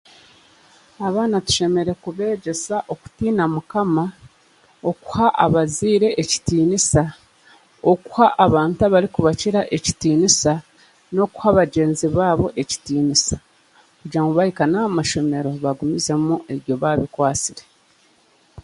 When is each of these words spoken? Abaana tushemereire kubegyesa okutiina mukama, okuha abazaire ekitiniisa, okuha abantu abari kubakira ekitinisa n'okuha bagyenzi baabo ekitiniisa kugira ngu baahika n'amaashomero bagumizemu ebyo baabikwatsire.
Abaana 1.07 1.35
tushemereire 1.45 1.93
kubegyesa 2.03 2.75
okutiina 2.93 3.43
mukama, 3.55 4.03
okuha 4.89 5.27
abazaire 5.45 6.09
ekitiniisa, 6.21 7.03
okuha 7.91 8.25
abantu 8.45 8.79
abari 8.87 9.07
kubakira 9.15 9.59
ekitinisa 9.75 10.53
n'okuha 11.13 11.49
bagyenzi 11.57 12.05
baabo 12.17 12.45
ekitiniisa 12.61 13.35
kugira 13.99 14.21
ngu 14.23 14.31
baahika 14.37 14.63
n'amaashomero 14.71 15.49
bagumizemu 15.63 16.35
ebyo 16.53 16.75
baabikwatsire. 16.81 17.63